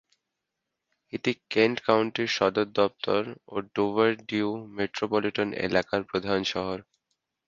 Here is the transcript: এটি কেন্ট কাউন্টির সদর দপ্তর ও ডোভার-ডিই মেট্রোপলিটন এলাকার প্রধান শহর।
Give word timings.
এটি 1.13 1.31
কেন্ট 1.51 1.77
কাউন্টির 1.87 2.29
সদর 2.37 2.67
দপ্তর 2.75 3.21
ও 3.47 3.65
ডোভার-ডিই 3.75 4.45
মেট্রোপলিটন 4.77 5.49
এলাকার 5.65 6.01
প্রধান 6.09 6.39
শহর। 6.51 6.77